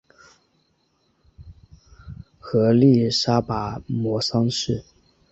[2.39, 4.83] 曷利沙跋摩三世。